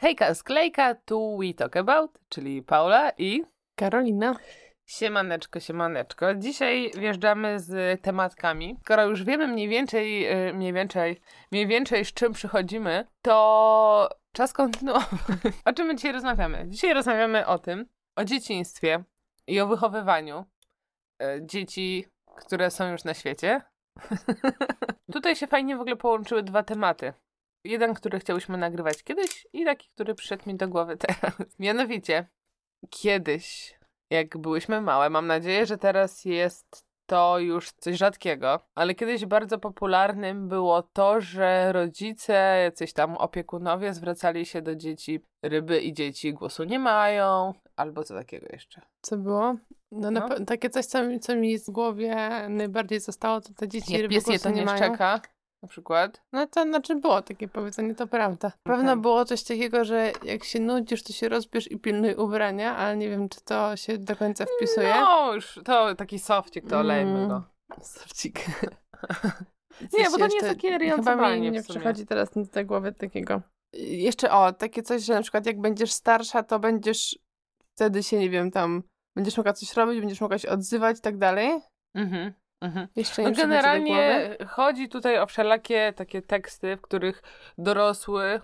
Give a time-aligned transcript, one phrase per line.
[0.00, 3.44] Hejka, sklejka, tu we talk about, czyli Paula i
[3.74, 4.36] Karolina.
[4.86, 6.34] Siemaneczko, siemaneczko.
[6.34, 8.76] Dzisiaj wjeżdżamy z tematkami.
[8.84, 11.20] Skoro już wiemy mniej więcej, y, mniej więcej,
[11.52, 15.08] mniej więcej z czym przychodzimy, to czas kontynuować.
[15.64, 16.64] O czym my dzisiaj rozmawiamy?
[16.68, 17.86] Dzisiaj rozmawiamy o tym,
[18.16, 19.04] o dzieciństwie
[19.46, 20.44] i o wychowywaniu
[21.22, 22.06] y, dzieci,
[22.36, 23.62] które są już na świecie.
[25.12, 27.12] Tutaj się fajnie w ogóle połączyły dwa tematy.
[27.64, 31.34] Jeden, który chciałyśmy nagrywać kiedyś i taki, który przyszedł mi do głowy teraz.
[31.58, 32.28] Mianowicie,
[32.90, 33.78] kiedyś,
[34.10, 39.58] jak byłyśmy małe, mam nadzieję, że teraz jest to już coś rzadkiego, ale kiedyś bardzo
[39.58, 42.32] popularnym było to, że rodzice,
[42.64, 48.14] jacyś tam opiekunowie zwracali się do dzieci, ryby i dzieci głosu nie mają, albo co
[48.14, 48.80] takiego jeszcze.
[49.00, 49.54] Co było?
[49.92, 50.28] No, No.
[50.46, 52.16] takie coś, co mi, co mi w głowie
[52.48, 54.76] najbardziej zostało, to te dzieci Jak ryby pies je głosu to nie mają.
[54.76, 55.20] szczeka,
[55.62, 56.22] na przykład.
[56.32, 58.52] No to znaczy było takie powiedzenie, to prawda.
[58.62, 59.02] Pewno Okej.
[59.02, 63.10] było coś takiego, że jak się nudzisz, to się rozbierz i pilnuj ubrania, ale nie
[63.10, 64.94] wiem, czy to się do końca wpisuje.
[64.94, 67.28] No już, to taki sofcik, to olejmy Mm.
[67.28, 67.42] go.
[67.82, 68.40] Sofcik.
[69.98, 73.42] Nie, bo to nie jest takie Chyba ryjącowanie mi nie przychodzi teraz do głowy takiego.
[73.74, 77.18] Jeszcze o, takie coś, że na przykład jak będziesz starsza, to będziesz
[77.76, 78.82] wtedy się, nie wiem, tam
[79.16, 81.60] będziesz mogła coś robić, będziesz mogła się odzywać i tak dalej.
[81.94, 82.88] Mhm, mhm.
[82.96, 87.22] Jeszcze No generalnie chodzi tutaj o wszelakie takie teksty, w których
[87.58, 88.40] dorosły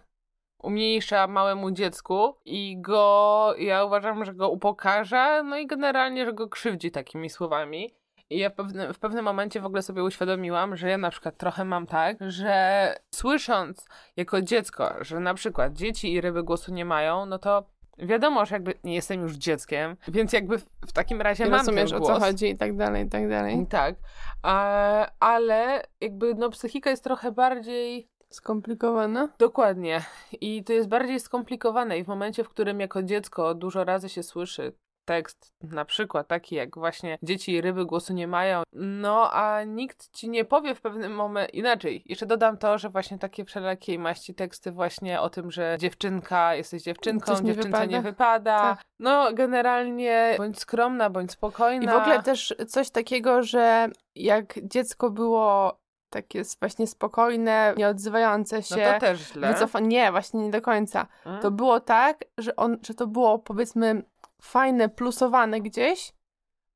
[0.63, 6.49] umniejsza małemu dziecku i go, ja uważam, że go upokarza, no i generalnie, że go
[6.49, 7.95] krzywdzi takimi słowami.
[8.31, 11.65] I ja pewne, w pewnym momencie w ogóle sobie uświadomiłam, że ja na przykład trochę
[11.65, 17.27] mam tak, że słysząc jako dziecko, że na przykład dzieci i ryby głosu nie mają,
[17.27, 17.65] no to
[17.99, 22.03] wiadomo, że jakby nie jestem już dzieckiem, więc jakby w, takim razie mam rozumiesz ten
[22.03, 22.23] o co głos.
[22.25, 23.67] chodzi i tak dalej, i tak dalej.
[23.71, 23.95] Tak,
[25.21, 29.29] ale jakby no psychika jest trochę bardziej Skomplikowane.
[29.39, 30.01] dokładnie
[30.41, 34.23] i to jest bardziej skomplikowane i w momencie, w którym jako dziecko dużo razy się
[34.23, 34.73] słyszy
[35.07, 40.11] tekst, na przykład taki jak właśnie dzieci i ryby głosu nie mają, no a nikt
[40.13, 44.35] ci nie powie w pewnym momencie, inaczej, jeszcze dodam to, że właśnie takie wszelakiej maści
[44.35, 47.93] teksty właśnie o tym, że dziewczynka, jesteś dziewczynką, Coś nie dziewczynce wypada.
[47.97, 48.83] nie wypada, Tak.
[48.99, 51.93] no generalnie bądź skromna, bądź spokojna.
[51.93, 55.79] I w ogóle też coś takiego, że jak dziecko było
[56.11, 59.53] takie właśnie spokojne, nie odzywające no się, to też źle.
[59.53, 59.81] wycofa...
[59.81, 61.07] Nie, właśnie nie do końca.
[61.27, 61.41] Mm.
[61.41, 64.03] To było tak, że, on, że to było powiedzmy
[64.43, 66.13] fajne, plusowane gdzieś,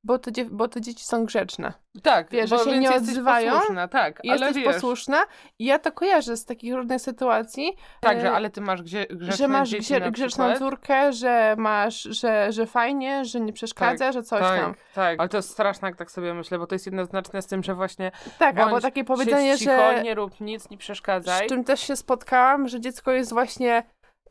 [0.05, 1.73] bo te, bo te dzieci są grzeczne.
[2.03, 5.23] Tak, Wiesz, że się nie odzywają Posłuszna, tak, ale jesteś wiesz, posłuszna.
[5.59, 9.07] I ja to kojarzę z takich różnych sytuacji, Tak, że e, ale ty masz grze,
[9.07, 14.13] grzeczne że masz dzieci grze- grzeczną córkę, że masz, że, że fajnie, że nie przeszkadza,
[14.13, 14.75] że coś tak, tam.
[14.95, 17.63] Tak, ale to jest straszne, jak tak sobie myślę, bo to jest jednoznaczne z tym,
[17.63, 21.49] że właśnie Tak, albo takie powiedzenie, cicho, że nie rób nic, nie z przeszkadzaj.
[21.49, 23.83] czym też się spotkałam, że dziecko jest właśnie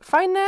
[0.02, 0.40] fajne,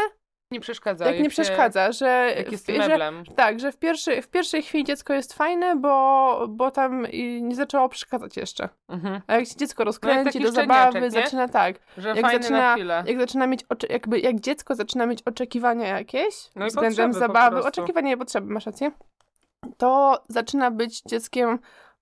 [0.52, 1.08] Nie przeszkadzaj.
[1.08, 3.24] jak nie się- przeszkadza, że, Jak jest w- że meblem.
[3.36, 7.06] tak, że w pierwszej, w pierwszej chwili dziecko jest fajne, bo, bo tam
[7.40, 8.68] nie zaczęło przeszkadzać jeszcze.
[8.88, 9.20] Mhm.
[9.26, 11.10] A jak się dziecko rozkręci taki do zabawy, nie?
[11.10, 13.04] zaczyna tak, Że jak fajny na zaczyna, chwilę.
[13.06, 17.64] jak zaczyna mieć, oczy, jakby, jak dziecko zaczyna mieć oczekiwania jakieś No względem potrzeby zabawy,
[17.64, 18.90] oczekiwania i potrzeby, masz rację,
[19.76, 21.58] to zaczyna być dzieckiem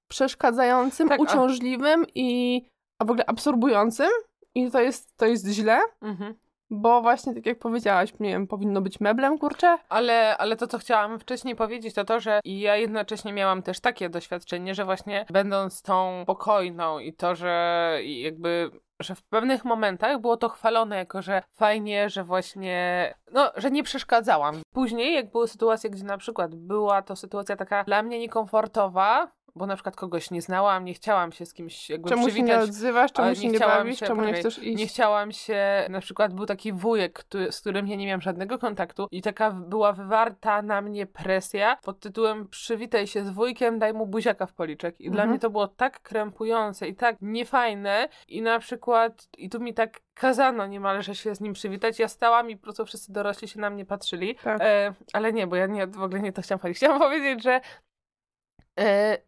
[0.09, 2.63] przeszkadzającym, Tak, a- uciążliwym i
[2.99, 4.09] a w ogóle absorbującym
[4.55, 6.35] i to jest, to jest źle, Mhm.
[6.71, 9.79] Bo właśnie tak jak powiedziałaś, nie wiem, powinno być meblem, kurczę.
[9.89, 14.09] Ale, ale to, co chciałam wcześniej powiedzieć, to to, że ja jednocześnie miałam też takie
[14.09, 18.71] doświadczenie, że właśnie będąc tą spokojną i to, że jakby
[19.01, 23.83] że w pewnych momentach było to chwalone jako, że fajnie, że właśnie, no, że nie
[23.83, 24.61] przeszkadzałam.
[24.75, 29.67] Później, jak były sytuacje, gdzie na przykład była to sytuacja taka dla mnie niekomfortowa, bo
[29.67, 32.69] na przykład kogoś nie znałam, nie chciałam się z kimś jakby Czemu się nie przywitać,
[32.69, 34.79] odzywasz, czemu się nie chciałam bawisz, się- czemu nie chcesz iść?
[34.79, 38.59] Nie chciałam się, na przykład był taki wujek, który, z którym ja nie miałam żadnego
[38.59, 43.95] kontaktu i taka była wywarta na mnie presja pod tytułem przywitaj się z wujkiem, daj
[43.95, 45.01] mu buziaka w policzek.
[45.01, 45.31] I dla Mhm.
[45.31, 50.01] mnie to było tak krępujące i tak niefajne i na przykład, i tu mi tak
[50.15, 51.99] kazano niemalże się z nim przywitać.
[51.99, 54.35] Ja stałam i po prostu wszyscy dorośli się na mnie patrzyli.
[54.35, 54.61] Tak.
[54.61, 56.79] E, ale nie, bo ja nie, w ogóle nie to chciałam powiedzieć.
[56.79, 57.61] Chciałam powiedzieć, że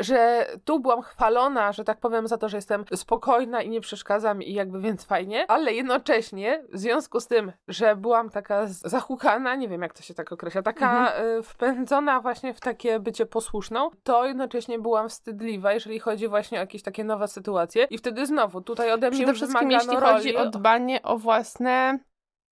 [0.00, 4.42] że tu byłam chwalona, że tak powiem, za to, że jestem spokojna i nie przeszkadzam
[4.42, 9.68] i jakby więc fajnie, ale jednocześnie w związku z tym, że byłam taka zahukana, nie
[9.68, 14.26] wiem jak to się tak określa, taka e, wpędzona właśnie w takie bycie posłuszną, to
[14.26, 17.84] jednocześnie byłam wstydliwa, jeżeli chodzi właśnie o jakieś takie nowe sytuacje.
[17.90, 21.98] I wtedy znowu tutaj ode mnie Przede wszystkim jeśli chodzi o dbanie o własne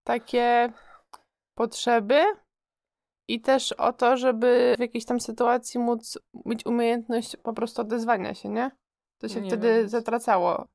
[0.04, 0.72] takie
[1.54, 2.24] potrzeby
[3.34, 8.34] i też o to, żeby w jakiejś tam sytuacji móc mieć umiejętność po prostu odezwania
[8.34, 8.70] się, nie?
[9.18, 9.88] To się Nie wtedy wiem.
[9.88, 10.66] zatracało.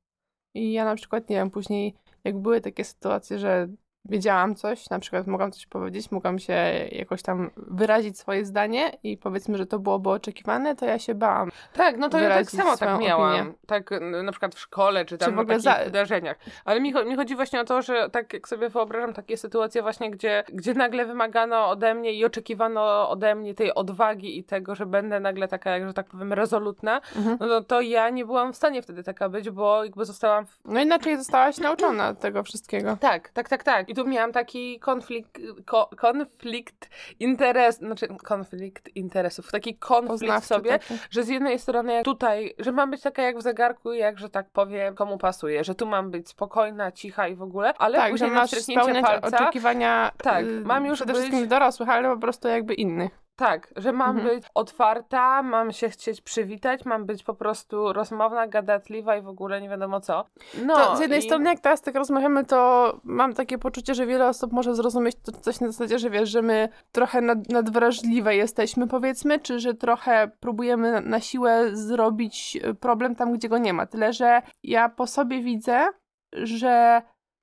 [0.54, 1.94] I ja na przykład, nie wiem, później
[2.24, 3.68] jak były takie sytuacje, że
[4.08, 6.52] wiedziałam coś, na przykład mogłam coś powiedzieć, mogłam się
[6.92, 11.50] jakoś tam wyrazić swoje zdanie i powiedzmy, że to byłoby oczekiwane, to ja się bałam.
[11.72, 13.34] Tak, no to ja tak samo tak miałam.
[13.40, 13.52] opinię.
[13.66, 13.90] Tak
[14.24, 16.36] na przykład w szkole, czy tam Czy w ogóle takich za- wydarzeniach.
[16.64, 20.10] Ale mi, mi chodzi właśnie o to, że tak jak sobie wyobrażam takie sytuacje właśnie,
[20.10, 24.86] gdzie, gdzie nagle wymagano ode mnie i oczekiwano ode mnie tej odwagi i tego, że
[24.86, 27.36] będę nagle taka, jak że tak powiem, rezolutna, Mhm.
[27.40, 30.58] no to, to ja nie byłam w stanie wtedy taka być, bo jakby zostałam w
[30.64, 32.96] No inaczej zostałaś nauczona tego wszystkiego.
[33.00, 33.88] Tak, tak, tak, tak.
[33.88, 36.88] I tu miałam taki konflikt, ko, konflikt
[37.20, 40.94] interes, znaczy konflikt interesów, taki konflikt w Poznawczy sobie, taki.
[41.10, 44.28] że z jednej strony jak tutaj, że mam być taka jak w zegarku, jak, że
[44.30, 48.06] tak powiem, komu pasuje, że tu mam być spokojna, cicha i w ogóle, ale Tak,
[48.06, 51.88] że później na masz spełniać palca, oczekiwania Tak, y, mam już przede być- wszystkim dorosłych,
[51.88, 53.25] ale po prostu jakby innych.
[53.36, 54.34] Tak, że mam Mhm.
[54.36, 59.60] być otwarta, mam się chcieć przywitać, mam być po prostu rozmowna, gadatliwa i w ogóle
[59.60, 60.24] nie wiadomo co.
[60.64, 61.22] No, to z jednej i...
[61.22, 65.32] strony, jak teraz tak rozmawiamy, to mam takie poczucie, że wiele osób może zrozumieć to
[65.32, 70.30] coś na zasadzie, że wiesz, że my trochę nad, nadwrażliwe jesteśmy, powiedzmy, czy że trochę
[70.40, 73.86] próbujemy na, siłę zrobić y, problem tam, gdzie go nie ma.
[73.86, 75.86] Tyle, że ja po sobie widzę,
[76.32, 77.02] że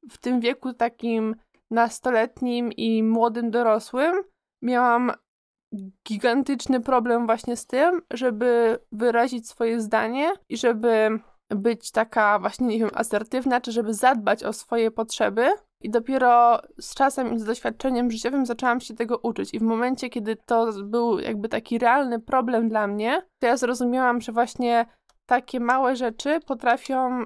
[0.09, 1.35] w tym wieku takim
[1.71, 4.13] nastoletnim i młodym dorosłym
[4.61, 5.11] miałam
[6.07, 12.79] gigantyczny problem właśnie z tym, żeby wyrazić swoje zdanie i żeby być taka właśnie, nie
[12.79, 15.49] wiem, asertywna, czy żeby zadbać o swoje potrzeby.
[15.81, 19.53] I dopiero z czasem i z doświadczeniem życiowym zaczęłam się tego uczyć.
[19.53, 24.21] I w momencie, kiedy to był jakby taki realny problem dla mnie, to ja zrozumiałam,
[24.21, 24.85] że właśnie
[25.25, 27.23] takie małe rzeczy potrafią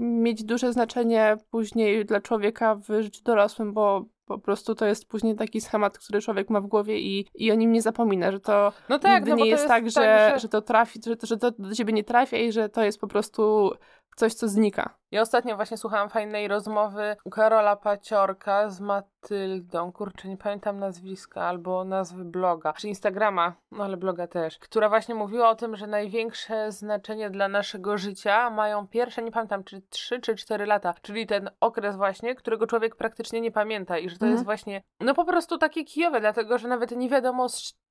[0.00, 5.36] mieć duże znaczenie później dla człowieka w życiu dorosłym, bo po prostu to jest później
[5.36, 8.72] taki schemat, który człowiek ma w głowie i, i o nim nie zapomina, że to
[8.88, 10.40] No tak, nigdy no nie to jest, tak, że, że...
[10.40, 13.06] że to trafi, że, że to do ciebie nie trafia i że to jest po
[13.08, 13.70] prostu
[14.16, 14.94] coś, co znika.
[15.10, 21.42] Ja ostatnio właśnie słuchałam fajnej rozmowy u Karola Paciorka z Matyldą, kurczę, nie pamiętam nazwiska
[21.42, 25.86] albo nazwy bloga, czy Instagrama, no ale bloga też, która właśnie mówiła o tym, że
[25.86, 31.26] największe znaczenie dla naszego życia mają pierwsze, nie pamiętam, czy 3 czy 4 lata, czyli
[31.26, 34.32] ten okres właśnie, którego człowiek praktycznie nie pamięta i że to Mhm.
[34.32, 37.46] jest właśnie, no po prostu takie kijowe, dlatego, że nawet nie wiadomo,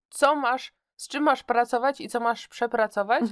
[0.09, 3.23] co masz, z czym masz pracować i co masz przepracować,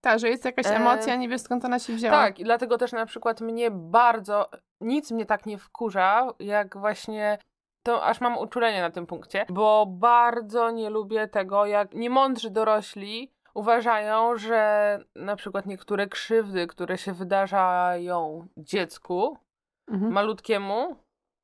[0.00, 2.16] Tak, że jest jakaś E, emocja, nie wiesz skąd ona się wzięła.
[2.16, 4.46] tak, i dlatego też na przykład mnie bardzo,
[4.80, 7.38] nic mnie tak nie wkurza, jak właśnie
[7.82, 13.32] to aż mam uczulenie na tym punkcie, bo bardzo nie lubię tego, jak niemądrzy dorośli
[13.54, 19.38] uważają, że na przykład niektóre krzywdy, które się wydarzają dziecku,
[19.90, 20.12] Mhm.
[20.12, 20.96] malutkiemu,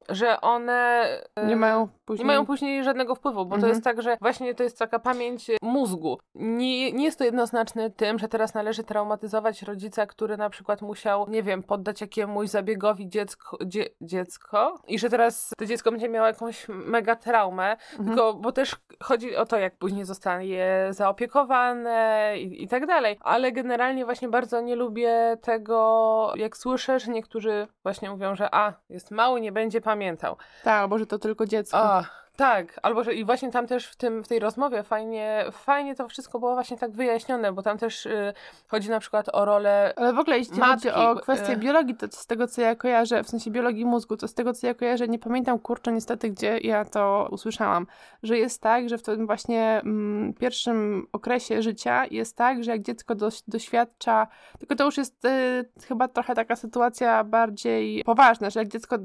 [0.09, 1.07] że one
[1.37, 2.25] e, Nie mają później...
[2.25, 3.73] nie mają później żadnego wpływu, bo to Mhm.
[3.73, 6.19] jest tak, że właśnie to jest taka pamięć mózgu.
[6.35, 11.27] Nie, nie jest to jednoznaczne tym, że teraz należy traumatyzować rodzica, który na przykład musiał,
[11.29, 16.27] nie wiem, poddać jakiemuś zabiegowi dziecko, dzie, dziecko i że teraz to dziecko będzie miało
[16.27, 18.09] jakąś mega traumę, Mhm.
[18.09, 23.19] tylko, bo też chodzi o to, jak później zostanie zaopiekowane i, i tak dalej.
[23.21, 28.73] Ale generalnie właśnie bardzo nie lubię tego, jak słyszę, że niektórzy właśnie mówią, że a,
[28.89, 30.37] jest mały, nie będzie pamiętał.
[30.65, 31.79] Tak, albo że to tylko dziecko.
[31.79, 31.94] A,
[32.37, 36.09] tak, albo że i właśnie tam też w tym w tej rozmowie fajnie, fajnie to
[36.09, 38.33] wszystko było właśnie tak wyjaśnione, bo tam też y,
[38.69, 41.57] chodzi na przykład o rolę Ale w ogóle jeśli Matki, chodzi o kwestię e.
[41.57, 44.67] biologii, to z tego co ja kojarzę, w sensie biologii mózgu, to z tego co
[44.67, 47.87] ja kojarzę, nie pamiętam kurczę niestety, gdzie ja to usłyszałam,
[48.23, 52.83] że jest tak, że w tym właśnie mm, pierwszym okresie życia jest tak, że jak
[52.83, 54.27] dziecko doś, doświadcza,
[54.59, 58.97] tylko to już jest y, chyba trochę taka sytuacja bardziej poważna, że jak dziecko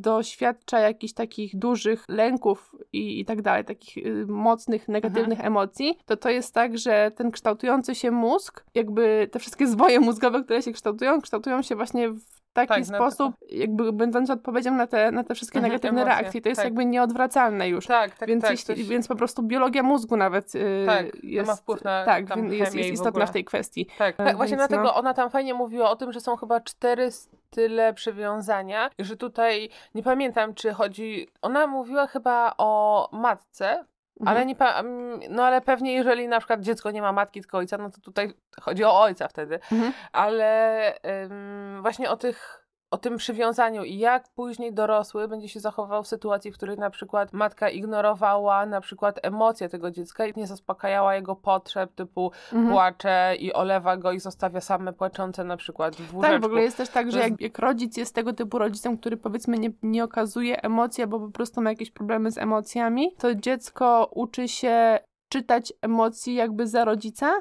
[0.00, 6.16] doświadcza jakichś takich dużych lęków i, i tak dalej, takich y, mocnych, negatywnych emocji, to
[6.16, 10.72] to jest tak, że ten kształtujący się mózg, jakby te wszystkie zwoje mózgowe, które się
[10.72, 15.24] kształtują, kształtują się właśnie w taki Tak, na sposób, jakby będąc odpowiedzią na te, na
[15.24, 16.40] te wszystkie Mhm, negatywne emocje, reakcje.
[16.40, 16.64] To jest tak.
[16.64, 17.86] jakby nieodwracalne już.
[17.86, 18.50] Tak, tak, więc, tak.
[18.50, 22.28] jeśli, coś- więc po prostu biologia mózgu nawet y, Tak, jest, ma wpływ na tak,
[22.28, 23.26] tam jest, jest w istotna ogóle.
[23.26, 23.86] w tej kwestii.
[23.98, 24.94] tak, e, tak, właśnie więc dlatego no.
[24.94, 30.02] ona tam fajnie mówiła o tym, że są chyba cztery style przywiązania, że tutaj nie
[30.02, 31.28] pamiętam, czy chodzi.
[31.42, 33.84] Ona mówiła chyba o matce,
[34.20, 34.28] Mhm.
[34.36, 34.80] ale nie pa...
[34.80, 38.00] mm, no ale pewnie jeżeli na przykład dziecko nie ma matki, tylko ojca, no to
[38.00, 39.58] tutaj chodzi o ojca wtedy.
[39.72, 39.92] Mhm.
[40.12, 40.94] Ale
[41.24, 42.65] ym, właśnie o tych
[42.96, 46.90] o tym przywiązaniu i jak później dorosły będzie się zachowywał w sytuacji, w której na
[46.90, 52.72] przykład matka ignorowała na przykład emocje tego dziecka i nie zaspokajała jego potrzeb, typu Mhm.
[52.72, 56.20] płacze i olewa go i zostawia same płaczące na przykład w łóżeczku.
[56.20, 59.16] Tak, w ogóle jest też tak, że jak, jak rodzic jest tego typu rodzicem, który
[59.16, 64.10] powiedzmy nie, nie okazuje emocji, albo po prostu ma jakieś problemy z emocjami, to dziecko
[64.14, 64.98] uczy się
[65.28, 67.32] czytać emocji jakby za rodzica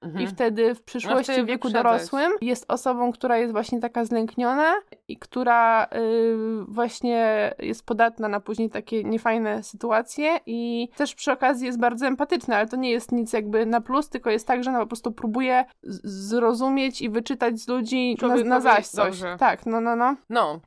[0.00, 0.24] Mhm.
[0.24, 1.92] i wtedy w przyszłości wtedy w wieku wyprzedzać.
[1.92, 4.74] dorosłym jest osobą, która jest właśnie taka zlękniona
[5.08, 6.36] i która y,
[6.68, 12.56] właśnie jest podatna na później takie niefajne sytuacje i też przy okazji jest bardzo empatyczna,
[12.56, 15.12] ale to nie jest nic jakby na plus, tylko jest tak, że ona po prostu
[15.12, 19.06] próbuje zrozumieć i wyczytać z ludzi na, na zaś coś.
[19.06, 19.36] dobrze.
[19.38, 20.16] Tak, no, no, no.
[20.28, 20.60] No.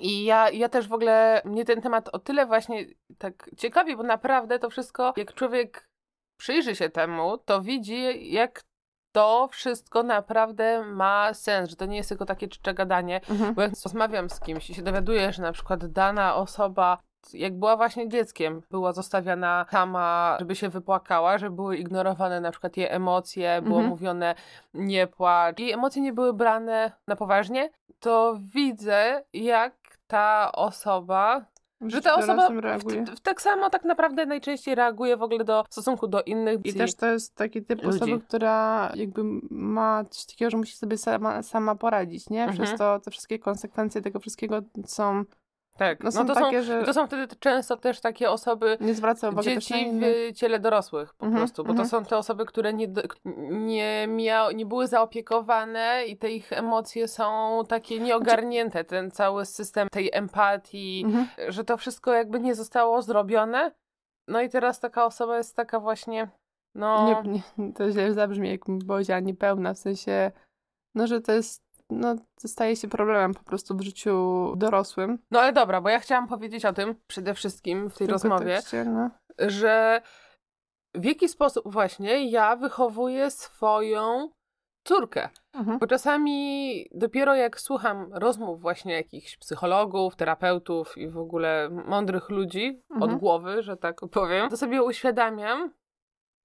[0.00, 2.84] I ja, ja też w ogóle, mnie ten temat o tyle właśnie
[3.18, 5.87] tak ciekawi, bo naprawdę to wszystko, jak człowiek
[6.38, 8.62] przyjrzy się temu, to widzi, jak
[9.12, 13.54] to wszystko naprawdę ma sens, że to nie jest tylko takie czcze gadanie, Mhm.
[13.54, 16.98] bo jak rozmawiam z kimś i się dowiaduję, że na przykład dana osoba,
[17.32, 22.76] jak była właśnie dzieckiem, była zostawiana sama, żeby się wypłakała, że były ignorowane na przykład
[22.76, 23.88] jej emocje, było Mhm.
[23.90, 24.34] mówione
[24.74, 29.74] nie płacz, jej emocje nie były brane na poważnie, to widzę, jak
[30.06, 31.44] ta osoba,
[31.80, 32.84] że ta osoba w,
[33.16, 36.74] w, tak samo tak naprawdę najczęściej reaguje w ogóle do w stosunku do innych I
[36.74, 37.96] też to jest taki typ ludzi.
[37.96, 42.46] osoby, która jakby ma coś takiego, że musi sobie sama, sama poradzić, nie?
[42.46, 42.78] Przez Mhm.
[42.78, 45.24] to te wszystkie konsekwencje tego wszystkiego są,
[45.78, 48.94] tak, no są to takie, są, że to są wtedy często też takie osoby, nie
[48.94, 49.92] zwraca uwagi dzieci
[50.32, 51.88] w ciele dorosłych po Mhm, prostu, bo mhm.
[51.88, 52.88] to są te osoby, które nie,
[53.50, 59.88] nie, miał, nie były zaopiekowane i te ich emocje są takie nieogarnięte, ten cały system
[59.88, 61.52] tej empatii, Mhm.
[61.52, 63.72] że to wszystko jakby nie zostało zrobione.
[64.28, 66.28] No i teraz taka osoba jest taka właśnie,
[66.74, 67.22] no...
[67.24, 70.32] Nie, nie, to źle zabrzmi, jak powiedziała niepełna, w sensie,
[70.94, 75.18] no, że to jest, no, staje się problemem po prostu w życiu dorosłym.
[75.30, 78.60] No ale dobra, bo ja chciałam powiedzieć o tym przede wszystkim w tej tym rozmowie,
[78.86, 79.10] no.
[79.38, 80.02] że
[80.94, 84.30] w jaki sposób właśnie ja wychowuję swoją
[84.84, 85.28] córkę.
[85.52, 85.78] Mhm.
[85.78, 92.82] Bo czasami dopiero jak słucham rozmów właśnie jakichś psychologów, terapeutów i w ogóle mądrych ludzi
[92.90, 93.18] od Mhm.
[93.18, 95.72] głowy, że tak powiem, to sobie uświadamiam,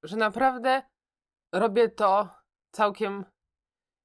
[0.04, 0.82] że naprawdę
[1.54, 2.30] robię to
[2.72, 3.26] całkiem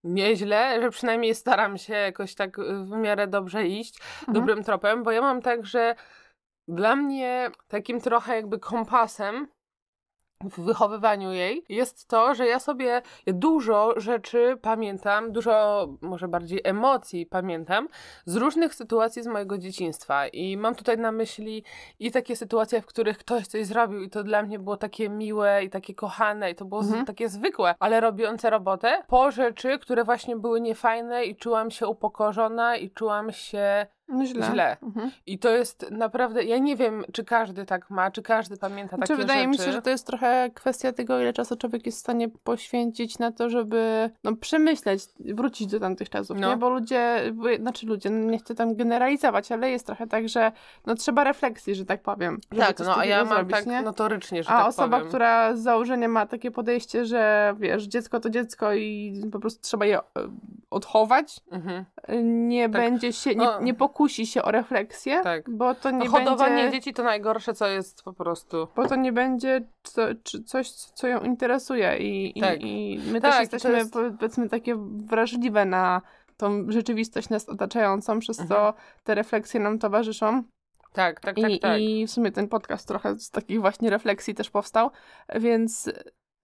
[0.04, 4.34] nieźle, że przynajmniej staram się jakoś tak w miarę dobrze iść Mhm.
[4.34, 5.94] dobrym tropem, bo ja mam tak, że
[6.68, 9.48] dla mnie takim trochę jakby kompasem
[10.44, 17.26] w wychowywaniu jej jest to, że ja sobie dużo rzeczy pamiętam, dużo może bardziej emocji
[17.26, 17.88] pamiętam
[18.24, 21.64] z różnych sytuacji z mojego dzieciństwa i mam tutaj na myśli
[21.98, 25.64] i takie sytuacje, w których ktoś coś zrobił i to dla mnie było takie miłe
[25.64, 27.04] i takie kochane i to było Mhm.
[27.06, 32.76] takie zwykłe, ale robiące robotę po rzeczy, które właśnie były niefajne i czułam się upokorzona
[32.76, 33.86] i czułam się
[34.24, 34.46] źle.
[34.52, 34.76] źle.
[34.82, 35.10] Mhm.
[35.26, 39.12] i to jest naprawdę, ja nie wiem, czy każdy tak ma, czy każdy pamięta Znaczy,
[39.12, 39.50] takie wydaje rzeczy.
[39.50, 43.18] mi się, że to jest trochę kwestia tego, ile czasu człowiek jest w stanie poświęcić
[43.18, 46.50] na to, żeby no, przemyśleć, wrócić do tamtych czasów, No.
[46.50, 46.56] nie?
[46.56, 50.52] Bo ludzie, bo- znaczy ludzie, no nie chcę tam generalizować, ale jest trochę tak, że
[50.86, 52.38] no trzeba refleksji, że tak powiem.
[52.58, 53.82] Tak, no a ja mam zrobić, tak nie?
[53.82, 55.08] notorycznie, że A tak osoba, powiem.
[55.08, 59.86] która z założenia ma takie podejście, że wiesz, dziecko to dziecko i po prostu trzeba
[59.86, 60.02] je e,
[60.70, 61.84] odchować, Mhm,
[62.48, 62.72] nie Tak.
[62.82, 63.60] będzie się, nie, No.
[63.60, 65.50] nie pokusi się o refleksję, tak.
[65.50, 66.78] bo to nie No, hodowanie będzie...
[66.78, 68.68] dzieci to najgorsze, co jest po prostu.
[68.76, 70.02] Bo to nie będzie co,
[70.46, 72.62] coś, co ją interesuje i, i, Tak.
[72.62, 76.02] i my Tak, też i jesteśmy jest- powiedzmy takie wrażliwe na
[76.36, 78.60] tą rzeczywistość nas otaczającą, przez Mhm.
[78.60, 78.74] co
[79.04, 80.42] te refleksje nam towarzyszą.
[80.92, 81.80] Tak, tak, I, tak, tak.
[81.80, 84.90] I w sumie ten podcast trochę z takich właśnie refleksji też powstał,
[85.34, 85.92] więc,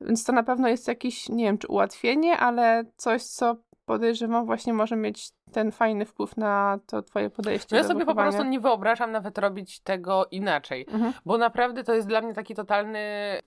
[0.00, 4.72] więc to na pewno jest jakieś, nie wiem, czy ułatwienie, ale coś, co podejrzewam właśnie
[4.72, 8.30] może mieć ten fajny wpływ na to twoje podejście No ja sobie po wychowania.
[8.30, 10.86] prostu nie wyobrażam nawet robić tego inaczej.
[10.92, 11.12] Mhm.
[11.26, 13.00] Bo naprawdę to jest dla mnie taki totalny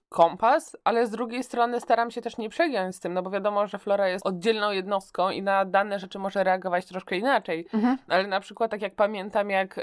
[0.10, 3.68] kompas, ale z drugiej strony staram się też nie przegiąć z tym, no bo wiadomo,
[3.68, 7.68] że Flora jest oddzielną jednostką i na dane rzeczy może reagować troszkę inaczej.
[7.74, 7.98] Mhm.
[8.08, 9.80] Ale na przykład tak jak pamiętam, jak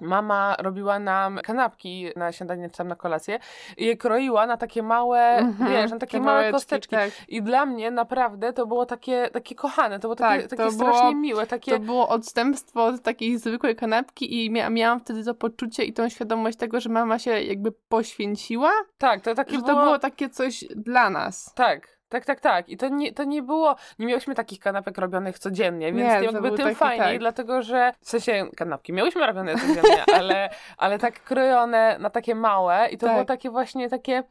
[0.00, 3.38] mama robiła nam kanapki na śniadanie czy tam na kolację
[3.76, 5.70] i je kroiła na takie małe, Mhm.
[5.72, 6.96] wiesz, na takie małe kosteczki.
[6.96, 7.10] Tak.
[7.28, 10.70] I dla mnie naprawdę to było takie, takie kochane, to było takie, Tak, takie to
[10.70, 11.72] strasznie było- miłe, takie...
[11.72, 16.08] To było odstępstwo od takiej zwykłej kanapki i mia miałam wtedy to poczucie i tą
[16.08, 19.68] świadomość tego, że mama się jakby poświęciła, tak, to takie że było...
[19.74, 21.52] to było takie coś dla nas.
[21.54, 22.68] Tak, tak, tak, tak.
[22.68, 26.50] I to nie, to nie było, nie miałyśmy takich kanapek robionych codziennie, więc Nie, jakby
[26.50, 27.18] tym fajniej, tak.
[27.18, 32.88] dlatego że w sensie kanapki miałyśmy robione codziennie, ale, ale tak krojone na takie małe
[32.90, 33.14] i to Tak.
[33.14, 34.22] było takie właśnie takie,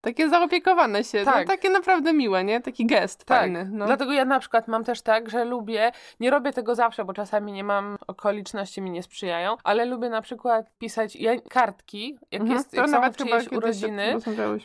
[0.00, 1.46] Takie zaopiekowane się, Tak.
[1.46, 2.60] no, takie naprawdę miłe, nie?
[2.60, 3.38] Taki gest tak.
[3.38, 3.68] fajny.
[3.72, 3.86] No.
[3.86, 7.52] Dlatego ja na przykład mam też tak, że lubię, nie robię tego zawsze, bo czasami
[7.52, 12.58] nie mam, okoliczności mi nie sprzyjają, ale lubię na przykład pisać ja, kartki, jak Mhm,
[12.58, 14.14] jest, to jak są nawet czyjeś kiedyś urodziny.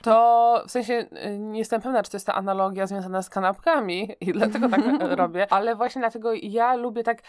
[0.04, 0.94] To w sensie
[1.26, 4.82] y, nie jestem pewna, czy to jest ta analogia związana z kanapkami i dlatego tak
[5.22, 7.22] robię, ale właśnie dlatego ja lubię tak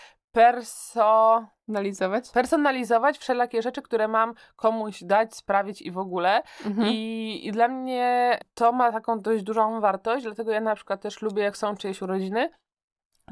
[1.72, 2.30] Personalizować?
[2.30, 6.42] Personalizować wszelakie rzeczy, które mam komuś dać, sprawić i w ogóle.
[6.66, 6.88] Mhm.
[6.90, 11.22] I, I dla mnie to ma taką dość dużą wartość, dlatego ja na przykład też
[11.22, 12.50] lubię, jak są czyjeś urodziny,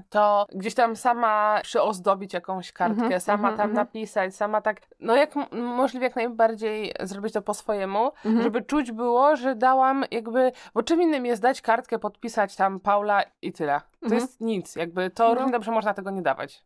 [0.09, 3.87] to gdzieś tam sama przyozdobić jakąś kartkę, Mhm, sama mhm, tam mhm.
[3.87, 9.37] napisać, sama tak, no jak możliwie jak najbardziej zrobić to po swojemu, żeby czuć było,
[9.37, 13.81] że dałam jakby, bo czym innym jest dać kartkę, podpisać tam Paula i tyle.
[14.09, 15.35] To jest nic, jakby to No.
[15.35, 16.65] równie dobrze można tego nie dawać.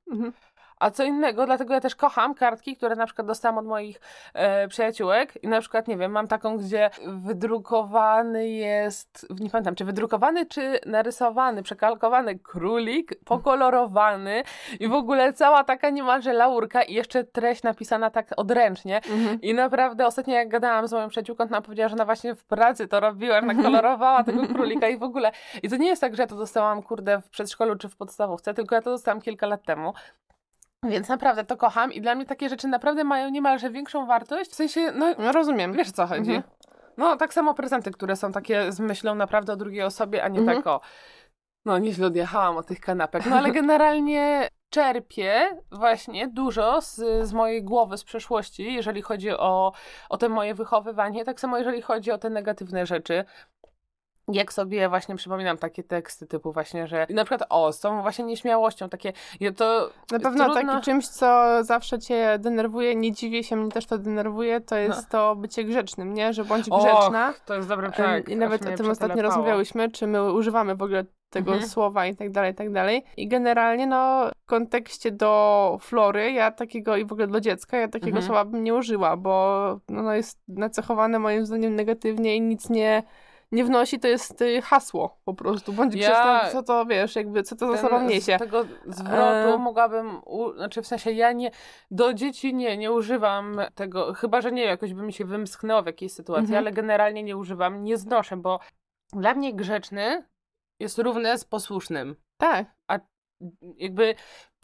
[0.79, 4.01] A co innego, dlatego ja też kocham kartki, które na przykład dostałam od moich
[4.35, 9.85] e, przyjaciółek i na przykład, nie wiem, mam taką, gdzie wydrukowany jest, nie pamiętam, czy
[9.85, 14.43] wydrukowany, czy narysowany, przekalkowany królik, pokolorowany
[14.81, 18.97] i w ogóle cała taka niemalże laurka i jeszcze treść napisana tak odręcznie.
[18.97, 19.41] Mhm.
[19.41, 22.89] I naprawdę ostatnio jak gadałam z moją przyjaciółką, ona powiedziała, że ona właśnie w pracy
[22.89, 25.33] to robiła, że nakolorowała tego królika i w ogóle.
[25.63, 28.55] I to nie jest tak, że ja to dostałam, kurde, w przedszkolu czy w podstawówce,
[28.55, 29.93] tylko ja to dostałam kilka lat temu.
[30.85, 34.51] Więc naprawdę to kocham i dla mnie takie rzeczy naprawdę mają niemalże większą wartość.
[34.51, 35.73] W sensie, no No rozumiem.
[35.73, 36.35] wiesz o co chodzi.
[36.35, 36.43] Mhm.
[36.97, 40.39] No tak samo prezenty, które są takie z myślą naprawdę o drugiej osobie, a nie
[40.39, 40.57] Mhm.
[40.59, 40.81] tak o
[41.65, 43.27] no nieźle odjechałam od tych kanapek.
[43.27, 46.95] No ale generalnie czerpię właśnie dużo z,
[47.29, 49.73] z mojej głowy, z przeszłości, jeżeli chodzi o,
[50.09, 53.25] o te moje wychowywanie, tak samo jeżeli chodzi o te negatywne rzeczy.
[54.29, 58.25] Jak sobie właśnie przypominam takie teksty typu właśnie, że na przykład o, z tą właśnie
[58.25, 59.13] nieśmiałością, takie,
[59.57, 63.87] to Na pewno trudno- takim czymś, co zawsze cię denerwuje, nie dziwię się, mnie też
[63.87, 66.33] to denerwuje, to jest to bycie grzecznym, nie?
[66.33, 67.29] Że bądź grzeczna.
[67.31, 68.29] Och, to jest dobry Em, tak.
[68.29, 71.69] I nawet o tym ostatnio rozmawiałyśmy, czy my używamy w ogóle tego Mhm.
[71.71, 73.05] słowa i tak dalej, i tak dalej.
[73.17, 77.89] I generalnie, no, w kontekście do Flory, ja takiego, i w ogóle do dziecka, ja
[77.89, 78.27] takiego Mhm.
[78.27, 83.03] słowa bym nie użyła, bo no, no jest nacechowane moim zdaniem negatywnie i nic nie,
[83.55, 85.73] nie wnosi, to jest y, hasło po prostu.
[85.73, 88.37] Bądź Ja- grzeczna, co to, wiesz, jakby, co to za sobą niesie.
[88.37, 89.59] Z tego zwrotu E.
[89.59, 91.51] mogłabym, u, znaczy w sensie ja nie,
[91.91, 95.87] do dzieci nie, nie używam tego, chyba, że nie, jakoś by mi się wymsknęło w
[95.87, 96.59] jakiejś sytuacji, Mhm.
[96.65, 98.61] ale generalnie nie używam, nie znoszę, bo
[99.13, 100.25] dla mnie grzeczny
[100.81, 102.17] jest równe z posłusznym.
[102.41, 102.67] Tak.
[103.77, 104.15] Jakby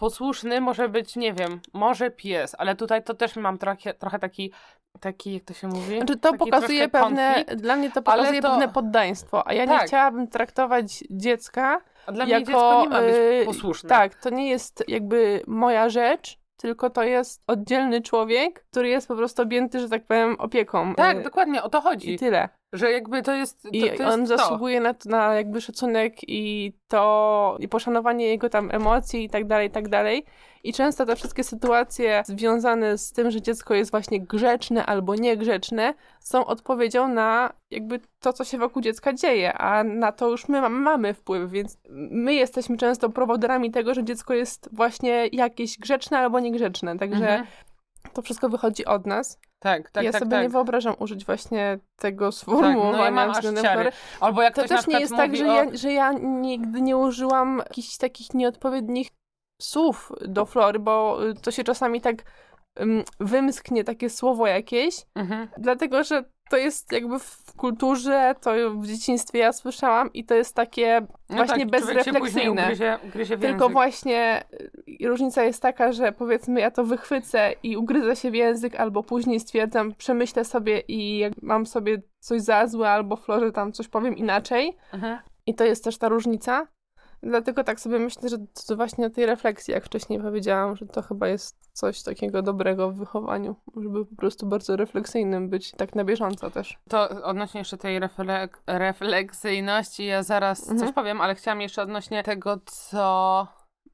[0.00, 4.52] posłuszny może być, nie wiem, może pies, ale tutaj to też mam trochę, trochę taki,
[5.00, 5.96] taki, jak to się mówi?
[5.96, 7.62] Znaczy to pokazuje pewne, konflikt.
[7.62, 9.86] dla mnie to pokazuje to- pewne poddaństwo, a ja nie Tak.
[9.86, 12.46] chciałabym traktować dziecka A dla mnie jako...
[12.46, 13.88] dziecko nie ma być y, posłuszne.
[13.88, 19.16] Tak, to nie jest jakby moja rzecz, tylko to jest oddzielny człowiek, który jest po
[19.16, 20.94] prostu objęty, że tak powiem, opieką.
[20.94, 22.14] Tak, Y, dokładnie, o to chodzi.
[22.14, 22.48] I tyle.
[22.72, 26.72] Że jakby to jest, to, I to jest on zasługuje na, na jakby szacunek i
[26.88, 30.24] to, i poszanowanie jego tam emocji i tak dalej, i tak dalej.
[30.64, 35.94] I często te wszystkie sytuacje związane z tym, że dziecko jest właśnie grzeczne albo niegrzeczne,
[36.20, 40.60] są odpowiedzią na jakby to, co się wokół dziecka dzieje, a na to już my
[40.60, 41.78] mam, mamy wpływ, więc
[42.10, 47.46] my jesteśmy często prowodyrami tego, że dziecko jest właśnie jakieś grzeczne albo niegrzeczne, także Mhm.
[48.12, 49.38] To wszystko wychodzi od nas.
[49.58, 50.42] Tak, tak, ja tak, sobie tak.
[50.42, 53.82] nie wyobrażam użyć właśnie tego no sformułowania ja względem ciary.
[53.82, 53.96] Flory.
[54.20, 55.54] Albo jak To też nie jest tak, że o...
[55.54, 59.08] ja, że ja nigdy nie użyłam jakichś takich nieodpowiednich
[59.62, 62.16] słów do Flory, bo y, to się czasami tak
[62.80, 65.48] ym, wymsknie takie słowo jakieś, Mhm.
[65.58, 70.54] dlatego że to jest jakby w kulturze, to w dzieciństwie ja słyszałam i to jest
[70.54, 72.62] takie No właśnie tak, bezrefleksyjne.
[72.62, 74.44] Ugryzie, ugryzie Tylko właśnie
[75.02, 79.02] y, różnica jest taka, że powiedzmy ja to wychwycę i ugryzę się w język, albo
[79.02, 83.88] później stwierdzam, przemyślę sobie i jak mam sobie coś za złe, albo Florze tam coś
[83.88, 84.76] powiem inaczej.
[84.92, 85.18] Mhm.
[85.46, 86.66] I to jest też ta różnica.
[87.22, 91.02] Dlatego tak sobie myślę, że to właśnie o tej refleksji, jak wcześniej powiedziałam, że to
[91.02, 96.04] chyba jest coś takiego dobrego w wychowaniu, żeby po prostu bardzo refleksyjnym być, tak na
[96.04, 96.78] bieżąco też.
[96.88, 100.78] To odnośnie jeszcze tej reflek- refleksyjności, ja zaraz Mhm.
[100.78, 103.46] coś powiem, ale chciałam jeszcze odnośnie tego, co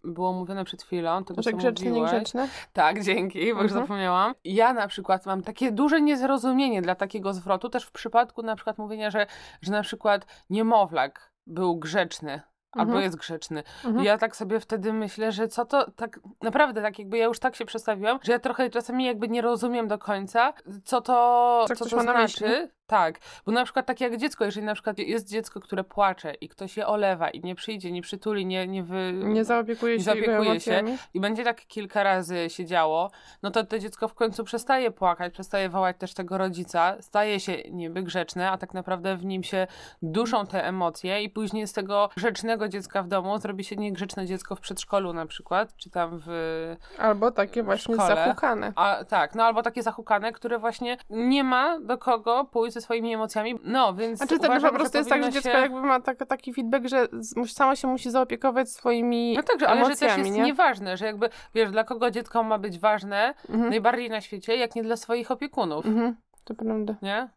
[0.05, 1.83] było mówione przed chwilą, tego, Że mówiłeś.
[1.83, 2.49] niegrzeczne?
[2.73, 3.81] Tak, dzięki, bo już Mhm.
[3.81, 4.35] zapomniałam.
[4.45, 8.79] Ja na przykład mam takie duże niezrozumienie dla takiego zwrotu, też w przypadku na przykład
[8.79, 9.27] mówienia, że,
[9.63, 12.41] że na przykład niemowlak był grzeczny.
[12.77, 13.03] Albo Mhm.
[13.05, 13.63] jest grzeczny.
[13.85, 14.05] Mhm.
[14.05, 17.57] Ja tak sobie wtedy myślę, że co to tak naprawdę tak jakby ja już tak
[17.57, 20.53] się przestawiłam, że ja trochę czasami jakby nie rozumiem do końca,
[20.85, 22.69] co to, Co co to znaczy.
[22.87, 26.49] Tak, bo na przykład tak jak dziecko, jeżeli na przykład jest dziecko, które płacze i
[26.49, 29.13] ktoś je olewa i nie przyjdzie, nie przytuli, nie, nie wy...
[29.13, 30.83] Nie zaopiekuje Nie się zaopiekuje się.
[31.15, 33.11] i będzie tak kilka razy się działo,
[33.43, 37.57] no to to dziecko w końcu przestaje płakać, przestaje wołać też tego rodzica, staje się
[37.71, 39.67] niby grzeczne, a tak naprawdę w nim się
[40.03, 44.57] duszą te emocje i później z tego grzecznego dziecka w domu zrobi się niegrzeczne dziecko
[44.57, 46.77] w przedszkolu na przykład, czy tam w...
[46.99, 48.73] Albo takie właśnie zahukane.
[48.77, 53.15] A, tak, no albo takie zahukane, które właśnie nie ma do kogo pójść ze swoimi
[53.15, 53.55] emocjami.
[53.65, 55.59] No, więc Znaczy to uważam, po prostu jest tak, że dziecko się...
[55.59, 57.07] jakby ma tak, taki feedback, że
[57.47, 60.43] sama się musi zaopiekować swoimi No tak, że- ale że też jest nie?
[60.43, 63.71] nieważne, że jakby, wiesz, dla kogo dziecko ma być ważne Mhm.
[63.71, 66.17] najbardziej na świecie, jak nie dla swoich opiekunów, Mhm.
[66.45, 66.95] To prawda.
[67.03, 67.29] nie?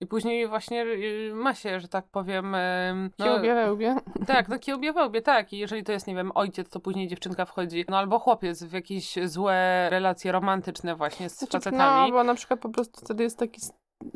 [0.00, 2.56] I później właśnie y, ma się, że tak powiem...
[3.18, 3.96] No, Kiełbie, wełbie.
[4.26, 5.52] tak, no kiełbie wełbie, tak.
[5.52, 8.72] I jeżeli to jest, nie wiem, ojciec, to później dziewczynka wchodzi, no albo chłopiec w
[8.72, 12.10] jakieś złe relacje romantyczne właśnie z Znaczy, facetami.
[12.10, 13.60] No, bo na przykład po prostu wtedy jest taki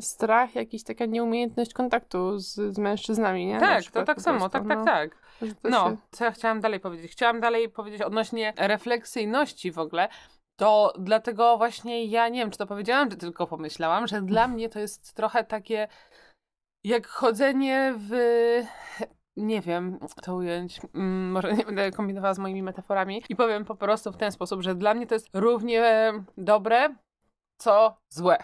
[0.01, 3.61] strach, jakiś taka nieumiejętność kontaktu z, z mężczyznami, nie?
[3.61, 4.85] Tak, to tak samo, tak, tak, no.
[4.85, 5.23] tak.
[5.64, 7.12] No, co ja chciałam dalej powiedzieć?
[7.12, 10.09] Chciałam dalej powiedzieć odnośnie refleksyjności w ogóle.
[10.61, 14.68] To dlatego właśnie ja nie wiem, czy to powiedziałam, czy tylko pomyślałam, że dla mnie
[14.68, 15.88] to jest trochę takie
[16.85, 18.12] jak chodzenie w.
[19.37, 20.81] Nie wiem, to ująć.
[20.95, 24.62] Mm, może nie będę kombinowała z moimi metaforami i powiem po prostu w ten sposób,
[24.62, 26.95] że dla mnie to jest równie dobre,
[27.61, 28.38] co złe.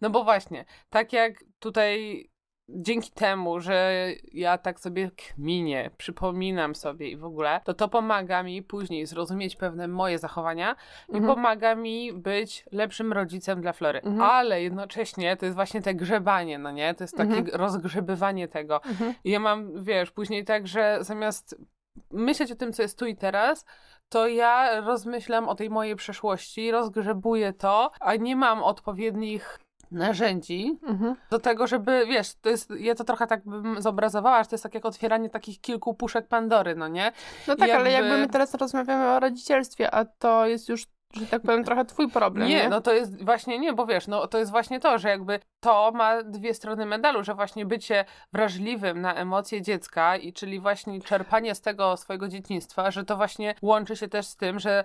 [0.00, 2.24] No bo właśnie, tak jak tutaj
[2.68, 8.42] dzięki temu, że ja tak sobie kminię, przypominam sobie i w ogóle, to to pomaga
[8.42, 10.76] mi później zrozumieć pewne moje zachowania
[11.08, 11.34] i Mhm.
[11.34, 13.98] pomaga mi być lepszym rodzicem dla Flory.
[14.02, 14.30] Mhm.
[14.30, 16.94] Ale jednocześnie to jest właśnie te grzebanie, no nie?
[16.94, 17.60] To jest takie Mhm.
[17.60, 18.82] rozgrzebywanie tego.
[18.84, 19.14] Mhm.
[19.24, 21.56] I ja mam, wiesz, później tak, że zamiast
[22.10, 23.64] myśleć o tym, co jest tu i teraz,
[24.08, 29.58] to ja rozmyślam o tej mojej przeszłości, rozgrzebuję to, a nie mam odpowiednich
[29.96, 31.16] narzędzi Mhm.
[31.30, 34.62] do tego, żeby, wiesz, to jest, ja to trochę tak bym zobrazowała, że to jest
[34.62, 37.12] tak jak otwieranie takich kilku puszek Pandory, no nie?
[37.48, 41.26] No tak, ale jakby- jakby my teraz rozmawiamy o rodzicielstwie, a to jest już, że
[41.26, 42.54] tak powiem, trochę twój problem, nie?
[42.54, 45.40] Nie, no to jest właśnie, nie, bo wiesz, no to jest właśnie to, że jakby
[45.60, 51.00] to ma dwie strony medalu, że właśnie bycie wrażliwym na emocje dziecka i czyli właśnie
[51.00, 54.84] czerpanie z tego swojego dzieciństwa, że to właśnie łączy się też z tym, że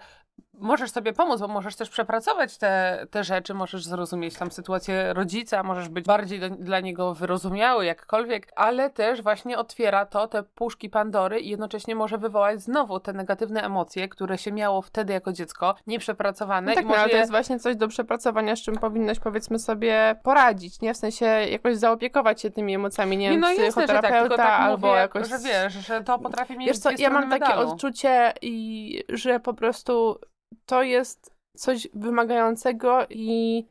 [0.61, 5.63] możesz sobie pomóc, bo możesz też przepracować te, te rzeczy, możesz zrozumieć tam sytuację rodzica,
[5.63, 10.89] możesz być bardziej do, dla niego wyrozumiały, jakkolwiek, ale też właśnie otwiera to te puszki
[10.89, 15.75] Pandory i jednocześnie może wywołać znowu te negatywne emocje, które się miało wtedy jako dziecko,
[15.87, 18.75] nieprzepracowane No tak, no, może ale to je jest właśnie coś do przepracowania, z czym
[18.75, 20.93] powinnaś powiedzmy sobie poradzić, nie?
[20.93, 24.37] W sensie jakoś zaopiekować się tymi emocjami, nie, Nie, wiem, no jasne, tak, psychoterapeuta tylko
[24.37, 25.29] tak albo mówię, jakoś...
[25.29, 27.71] że wiesz, że to potrafi mieć Wiesz co, ja mam takie medalu.
[27.71, 30.19] odczucie, i, że po prostu
[30.65, 33.65] to jest coś wymagającego i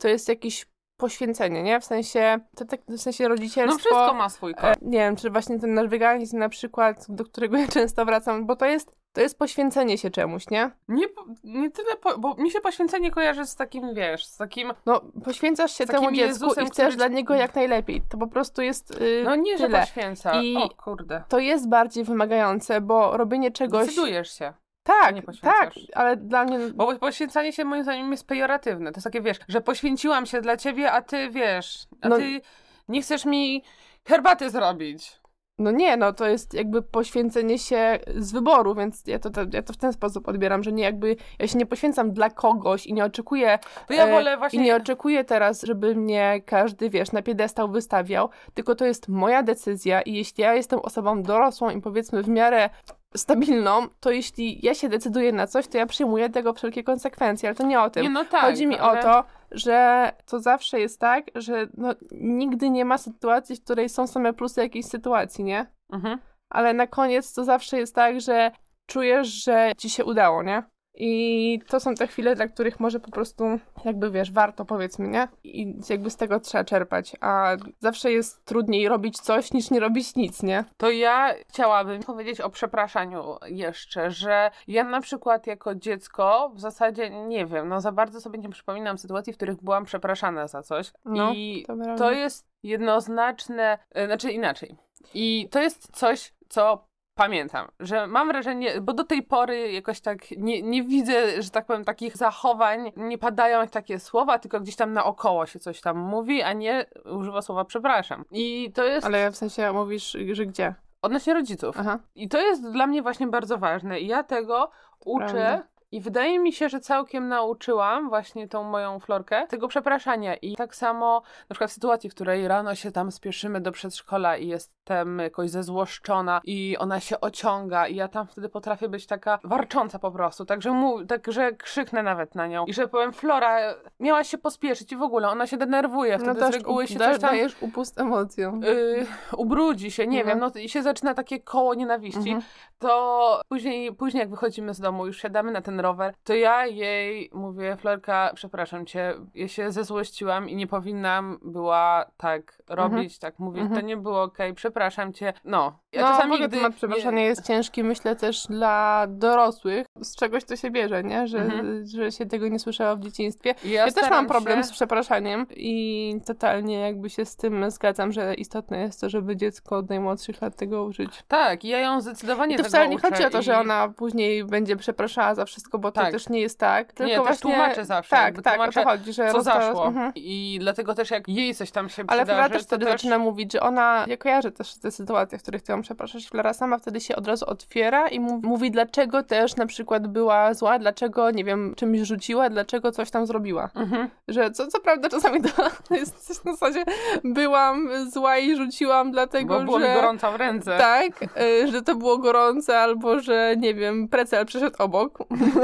[0.00, 0.66] to jest jakieś
[1.00, 1.80] poświęcenie, nie?
[1.80, 3.88] W sensie, to tak, w sensie rodzicielstwo...
[3.90, 4.82] No wszystko ma swój E, kod.
[4.82, 8.56] nie wiem, czy właśnie ten nasz weganizm na przykład, do którego ja często wracam, bo
[8.56, 10.70] to jest, to jest poświęcenie się czemuś, nie?
[10.88, 11.06] Nie,
[11.44, 15.74] nie tyle, po, bo mi się poświęcenie kojarzy z takim, wiesz, z takim, No, poświęcasz
[15.78, 18.02] się temu dziecku Jezusem, i chcesz który dla niego jak najlepiej.
[18.10, 19.80] To po prostu jest yy, no nie, że tyle.
[19.80, 20.42] poświęca.
[20.42, 21.22] I- O kurde.
[21.28, 23.86] To jest bardziej wymagające, bo robienie czegoś...
[23.86, 24.52] Decydujesz się.
[24.90, 26.58] Tak, nie tak, ale dla mnie...
[26.74, 28.92] Bo poświęcanie się moim zdaniem jest pejoratywne.
[28.92, 32.40] To jest takie, wiesz, że poświęciłam się dla ciebie, a ty, wiesz, a No- ty
[32.88, 33.62] nie chcesz mi
[34.04, 35.19] herbaty zrobić.
[35.60, 39.62] No nie, no to jest jakby poświęcenie się z wyboru, więc ja to, to, ja
[39.62, 42.92] to w ten sposób odbieram, że nie jakby, ja się nie poświęcam dla kogoś i
[42.92, 44.60] nie oczekuję To ja E, wolę I właśnie...
[44.62, 50.02] nie oczekuję teraz, żeby mnie każdy, wiesz, na piedestał wystawiał, tylko to jest moja decyzja
[50.02, 52.70] i jeśli ja jestem osobą dorosłą i powiedzmy w miarę
[53.16, 57.56] stabilną, to jeśli ja się decyduję na coś, to ja przyjmuję tego wszelkie konsekwencje, ale
[57.56, 58.02] to nie o tym.
[58.02, 61.94] nie, no tak, Chodzi mi ale- o to, że to zawsze jest tak, że no,
[62.12, 65.66] nigdy nie ma sytuacji, w której są same plusy jakiejś sytuacji, nie?
[65.92, 66.18] Mhm.
[66.48, 68.50] Ale na koniec to zawsze jest tak, że
[68.86, 70.62] czujesz, że ci się udało, nie?
[70.94, 73.44] I to są te chwile, dla których może po prostu,
[73.84, 75.28] jakby wiesz, warto powiedzmy, nie?
[75.44, 77.16] I jakby z tego trzeba czerpać.
[77.20, 80.64] A zawsze jest trudniej robić coś, niż nie robić nic, nie?
[80.76, 87.10] To ja chciałabym powiedzieć o przepraszaniu jeszcze, że ja na przykład jako dziecko w zasadzie
[87.10, 90.92] nie wiem, no za bardzo sobie nie przypominam sytuacji, w których byłam przepraszana za coś.
[91.04, 94.76] No, I to to jest jednoznaczne, e, znaczy inaczej.
[95.14, 96.89] I to jest coś, co
[97.20, 101.66] pamiętam, że mam wrażenie, bo do tej pory jakoś tak nie, nie widzę, że tak
[101.66, 106.42] powiem, takich zachowań, nie padają takie słowa, tylko gdzieś tam naokoło się coś tam mówi,
[106.42, 108.24] a nie używa słowa przepraszam.
[108.30, 110.74] I to jest Ale w sensie mówisz, że gdzie?
[111.02, 111.76] odnośnie rodziców.
[111.78, 111.98] Aha.
[112.14, 114.00] I to jest dla mnie właśnie bardzo ważne.
[114.00, 114.70] I ja tego
[115.04, 115.26] uczę.
[115.26, 115.62] Prawda.
[115.92, 120.34] I wydaje mi się, że całkiem nauczyłam właśnie tą moją florkę tego przepraszania.
[120.36, 124.36] I tak samo na przykład w sytuacji, w której rano się tam spieszymy do przedszkola
[124.36, 129.38] i jestem jakoś zezłoszczona i ona się ociąga i ja tam wtedy potrafię być taka
[129.44, 130.44] warcząca po prostu.
[130.44, 132.64] Także, mu, także krzyknę nawet na nią.
[132.64, 133.58] I że powiem, Flora,
[134.00, 136.18] miałaś się pospieszyć i w ogóle ona się denerwuje.
[136.18, 138.62] Wtedy z No też reguły się da- coś tam dajesz upust emocjom.
[138.62, 140.38] yy, ubrudzi się, nie Mhm.
[140.40, 142.42] wiem, no i się zaczyna takie koło nienawiści, Mhm.
[142.78, 146.66] to później, później jak wychodzimy z domu, już siadamy na ten ten rower, to ja
[146.66, 153.38] jej mówię, Florka, przepraszam cię, ja się zezłościłam i nie powinnam była tak robić, tak
[153.38, 153.80] mówić, Mhm.
[153.80, 155.32] to nie było okej, przepraszam cię.
[155.44, 156.48] No, ja no, czasami, gdy...
[156.48, 159.86] temat przepraszania jest ciężki, myślę też dla dorosłych.
[160.02, 161.26] Z czegoś to się bierze, nie?
[161.28, 161.86] Że, Mhm.
[161.86, 163.54] że się tego nie słyszała w dzieciństwie.
[163.64, 164.64] Ja, Ja, też mam problem się...
[164.64, 169.76] z przepraszaniem i totalnie jakby się z tym zgadzam, że istotne jest to, żeby dziecko
[169.76, 171.22] od najmłodszych lat tego użyć.
[171.28, 174.76] Tak, ja ją zdecydowanie I to wcale nie chodzi o to, że ona później będzie
[174.76, 176.12] przepraszała za wszystko, bo to Tak.
[176.12, 176.92] też nie jest tak.
[176.92, 177.50] Tylko Nie, też właśnie...
[177.50, 179.86] tłumaczę zawsze, Tak, tak, o to chodzi, że co rozda- zaszło.
[179.86, 180.12] Mhm.
[180.14, 183.52] I dlatego też jak jej coś tam się Ale przydarzy, też to wtedy zaczyna mówić,
[183.52, 187.00] że ona, ja kojarzę też te sytuacje, w których ty ją przepraszasz, Flora sama wtedy
[187.00, 191.44] się od razu otwiera i mu- mówi, dlaczego też na przykład była zła, dlaczego, nie
[191.44, 193.70] wiem, czymś rzuciła, dlaczego coś tam zrobiła.
[193.74, 194.08] Mhm.
[194.28, 196.84] Że co, co prawda czasami to jest coś na zasadzie,
[197.24, 199.88] byłam zła i rzuciłam dlatego, Bo było że...
[199.88, 200.78] mi gorąco w ręce.
[200.78, 205.18] Tak, y, że to było gorące, albo że, nie wiem, precel przeszedł obok,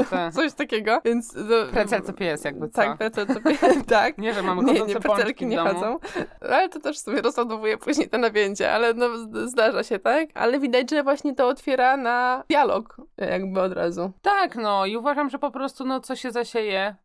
[0.09, 0.33] Tak.
[0.37, 1.33] coś takiego, więc...
[1.35, 2.75] No, Precel to pies, jakby co.
[2.75, 3.33] Tak, precel to
[3.87, 4.17] tak.
[4.17, 5.99] Nie, że mamy Nie, chodzące nie, pączki precelki nie chodzą.
[6.41, 9.07] Ale to też sobie rozładowuje później to napięcie, ale no
[9.47, 10.29] zdarza się, tak?
[10.33, 14.11] Ale widać, że właśnie to otwiera na dialog jakby od razu.
[14.21, 16.95] Tak, no i uważam, że po prostu no co się zasieje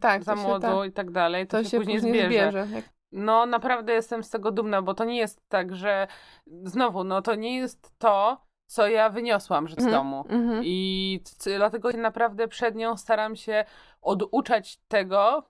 [0.00, 2.66] Tak, za młodu tak, i tak dalej, to, to się, się później, później zbierze.
[2.66, 2.82] zbierze.
[3.12, 6.06] No naprawdę jestem z tego dumna, bo to nie jest tak, że
[6.46, 10.24] znowu, no to nie jest to, co ja wyniosłam z Mhm, domu.
[10.28, 10.60] mhm.
[10.64, 13.64] I c- dlatego naprawdę przed nią staram się
[14.02, 15.48] oduczać tego,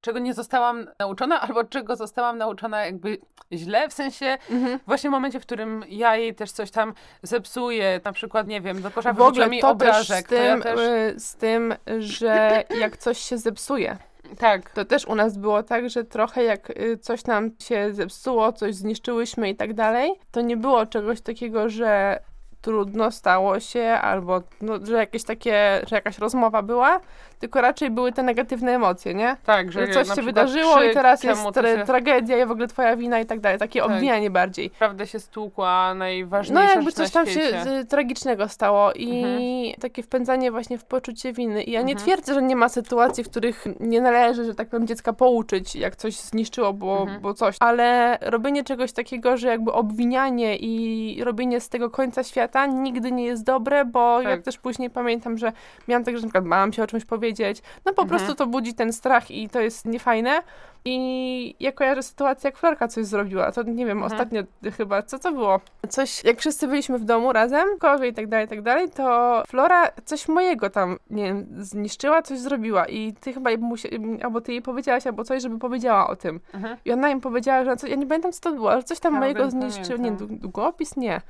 [0.00, 3.18] czego nie zostałam nauczona, albo czego zostałam nauczona jakby
[3.52, 4.78] źle, w sensie Mhm.
[4.86, 8.82] właśnie w momencie, w którym ja jej też coś tam zepsuję, na przykład, nie wiem,
[8.82, 10.80] do kosza W ogóle też obrazek, z tym, to ja też...
[11.16, 13.96] y, z tym, że jak coś się zepsuje,
[14.38, 18.52] Tak, to też u nas było tak, że trochę jak y, coś nam się zepsuło,
[18.52, 22.20] coś zniszczyłyśmy i tak dalej, to nie było czegoś takiego, że
[22.62, 27.00] trudno stało się, albo no, że jakieś takie, że jakaś rozmowa była,
[27.38, 29.36] tylko raczej były te negatywne emocje, nie?
[29.44, 31.84] tak, Że że coś się wydarzyło krzyk, i teraz jest tra- się...
[31.86, 33.58] tragedia i w ogóle twoja wina i tak dalej.
[33.58, 33.90] Takie Tak.
[33.90, 34.70] obwinianie bardziej.
[34.70, 37.84] Naprawdę się stłukła No najważniejsza jakby rzecz coś tam się świecie.
[37.88, 41.62] tragicznego stało i takie wpędzanie właśnie w poczucie winy.
[41.62, 41.98] I ja nie Mhm.
[42.06, 45.96] twierdzę, że nie ma sytuacji, w których nie należy, że tak powiem, dziecka pouczyć, jak
[45.96, 47.20] coś zniszczyło, bo, Mhm.
[47.20, 47.56] bo coś.
[47.60, 53.24] Ale robienie czegoś takiego, że jakby obwinianie i robienie z tego końca świata nigdy nie
[53.24, 54.30] jest dobre, bo Tak.
[54.30, 55.52] jak też później pamiętam, że
[55.88, 58.08] miałam tak, że na przykład bałam się o czymś powiedzieć, no po Mhm.
[58.08, 60.42] prostu to budzi ten strach i to jest niefajne.
[60.84, 63.52] I ja kojarzę sytuację, jak Florka coś zrobiła.
[63.52, 64.12] To nie wiem, Mhm.
[64.12, 64.42] ostatnio
[64.76, 65.60] chyba, co to było?
[65.88, 69.42] Coś, jak wszyscy byliśmy w domu razem, kowie i tak dalej, i tak dalej, to
[69.48, 74.52] Flora coś mojego tam, nie wiem, zniszczyła, coś zrobiła i ty chyba musi- albo ty
[74.52, 76.40] jej powiedziałaś, albo coś, żeby powiedziała o tym.
[76.54, 76.76] Mhm.
[76.84, 79.14] I ona im powiedziała, że co, ja nie pamiętam, co to było, ale coś tam
[79.14, 79.98] Ja mojego nie zniszczył.
[79.98, 80.96] Nie, długopis?
[80.96, 81.20] Nie.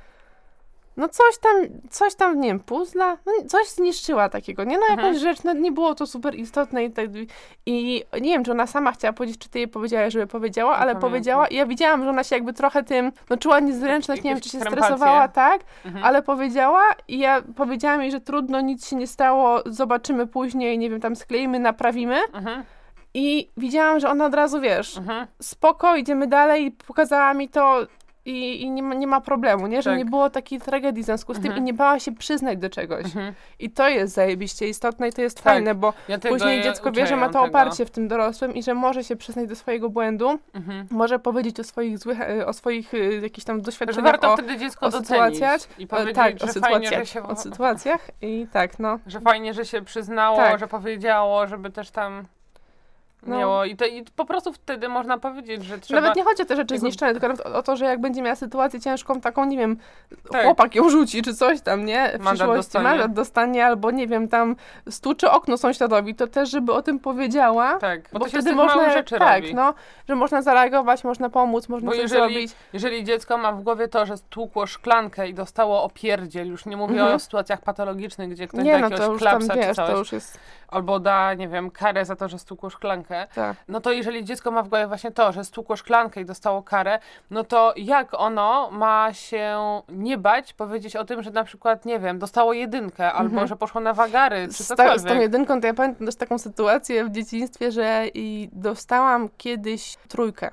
[0.97, 1.55] No coś tam,
[1.89, 3.17] coś tam, nie wiem, puzzla?
[3.25, 4.77] No coś zniszczyła takiego, nie?
[4.77, 5.19] No jakąś Mhm.
[5.19, 7.05] rzecz, no nie było to super istotne i tak.
[7.65, 10.79] I nie wiem, czy ona sama chciała powiedzieć, czy ty jej powiedziałaś, żeby powiedziała, ale
[10.91, 11.09] pamiętam.
[11.09, 14.41] powiedziała i ja widziałam, że ona się jakby trochę tym, no czuła niezręczność, nie wiem,
[14.41, 14.83] czy się krępacje.
[14.85, 15.61] stresowała, tak?
[15.85, 16.05] Mhm.
[16.05, 20.89] Ale powiedziała i ja powiedziałam jej, że trudno, nic się nie stało, zobaczymy później, nie
[20.89, 22.19] wiem, tam skleimy, naprawimy.
[22.33, 22.63] Mhm.
[23.13, 25.27] I widziałam, że ona od razu, wiesz, Mhm.
[25.41, 27.79] spoko, idziemy dalej, pokazała mi to
[28.25, 29.81] i, i nie, ma, nie ma problemu, nie?
[29.81, 29.99] Że Tak.
[29.99, 31.61] nie było takiej tragedii w związku z tym Mhm.
[31.61, 33.05] i nie bała się przyznać do czegoś.
[33.05, 33.33] Mhm.
[33.59, 35.43] I to jest zajebiście istotne i to jest Tak.
[35.43, 37.45] fajne, bo Ja tego, później ja dziecko wie, że ma to tego.
[37.45, 40.87] oparcie w tym dorosłym i że może się przyznać do swojego błędu, Mhm.
[40.91, 44.37] może powiedzieć o swoich złych, e, o swoich e, jakichś tam Że doświadczeniach, warto o,
[44.37, 45.61] wtedy dziecko o sytuacjach.
[45.79, 48.99] i o, powiedzieć, tak, o że fajnie, sytuacjach, że się, o sytuacjach i tak, no.
[49.07, 50.59] że fajnie, że się przyznało, Tak.
[50.59, 52.23] że powiedziało, żeby też tam
[53.25, 53.37] No.
[53.37, 56.01] miało i, to, i po prostu wtedy można powiedzieć, że trzeba...
[56.01, 58.35] Nawet nie chodzi o te rzeczy zniszczone, tylko o, o to, że jak będzie miała
[58.35, 59.77] sytuację ciężką, taką, nie wiem,
[60.31, 60.43] Tak.
[60.45, 62.09] chłopak ją rzuci, czy coś tam, nie?
[62.09, 62.83] W Mandat przyszłości dostanie.
[62.89, 64.55] mandat dostanie, albo nie wiem, tam
[64.89, 67.77] stuczy okno sąsiadowi, to też, żeby o tym powiedziała.
[67.77, 69.55] Tak, bo, Bo, wtedy można, rzeczy tak, robi.
[69.55, 69.73] no,
[70.09, 72.51] że można zareagować, można pomóc, można Bo coś jeżeli, zrobić.
[72.73, 76.95] jeżeli dziecko ma w głowie to, że stłukło szklankę i dostało opierdziel, już nie mówię
[76.95, 77.15] Mhm.
[77.15, 80.09] o sytuacjach patologicznych, gdzie ktoś Nie, da no jakiegoś już tam, klapsa czy wiesz, coś,
[80.67, 83.57] albo da, nie wiem, karę za to, że stłukło szklankę, tak.
[83.67, 86.99] no to jeżeli dziecko ma w głowie właśnie to, że stłukło szklankę i dostało karę,
[87.31, 89.57] no to jak ono ma się
[89.89, 93.47] nie bać powiedzieć o tym, że na przykład, nie wiem, dostało jedynkę, albo Mhm.
[93.47, 95.21] że poszło na wagary, czy Z, ta, z tą cokolwiek.
[95.21, 100.49] jedynką to ja pamiętam też taką sytuację w dzieciństwie, że i dostałam kiedyś trójkę.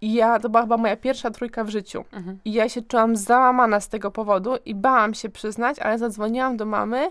[0.00, 2.04] I ja, to była chyba moja pierwsza trójka w życiu.
[2.12, 2.38] Mhm.
[2.44, 6.66] I ja się czułam załamana z tego powodu i bałam się przyznać, ale zadzwoniłam do
[6.66, 7.10] mamy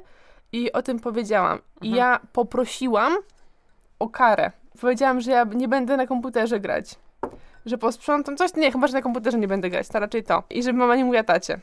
[0.51, 1.57] i o tym powiedziałam.
[1.81, 1.95] I Mhm.
[1.95, 3.13] ja poprosiłam
[3.99, 4.51] o karę.
[4.81, 6.95] Powiedziałam, że ja nie będę na komputerze grać.
[7.65, 10.43] Że posprzątam coś, nie, chyba, że na komputerze nie będę grać, to raczej to.
[10.49, 11.59] I żeby mama nie mówiła tacie.